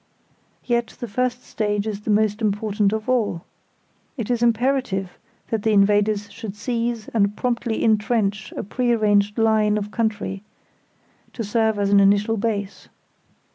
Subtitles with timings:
[0.65, 3.45] Yet the first stage is the most important of all.
[4.17, 5.19] It is imperative
[5.51, 10.41] that the invaders should seize and promptly intrench a pre arranged line of country,
[11.33, 12.89] to serve as an initial base.